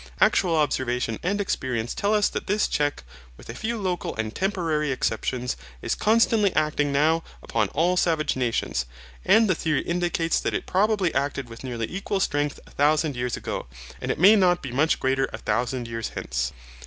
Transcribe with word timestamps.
Actual 0.19 0.55
observation 0.55 1.19
and 1.21 1.39
experience 1.39 1.93
tell 1.93 2.11
us 2.15 2.27
that 2.27 2.47
this 2.47 2.67
check, 2.67 3.03
with 3.37 3.49
a 3.49 3.53
few 3.53 3.77
local 3.77 4.15
and 4.15 4.33
temporary 4.33 4.91
exceptions, 4.91 5.55
is 5.83 5.93
constantly 5.93 6.51
acting 6.55 6.91
now 6.91 7.23
upon 7.43 7.67
all 7.67 7.95
savage 7.95 8.35
nations, 8.35 8.87
and 9.23 9.47
the 9.47 9.53
theory 9.53 9.81
indicates 9.81 10.39
that 10.39 10.55
it 10.55 10.65
probably 10.65 11.13
acted 11.13 11.49
with 11.49 11.63
nearly 11.63 11.85
equal 11.87 12.19
strength 12.19 12.59
a 12.65 12.71
thousand 12.71 13.15
years 13.15 13.37
ago, 13.37 13.67
and 14.01 14.09
it 14.09 14.17
may 14.17 14.35
not 14.35 14.63
be 14.63 14.71
much 14.71 14.99
greater 14.99 15.29
a 15.33 15.37
thousand 15.37 15.87
years 15.87 16.09
hence. 16.15 16.51